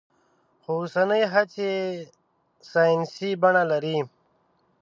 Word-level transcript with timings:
خو 0.61 0.71
اوسنۍ 0.81 1.23
هڅې 1.33 1.71
يې 1.73 1.79
ساينسي 2.71 3.29
بڼه 3.41 3.63
لري. 3.71 3.97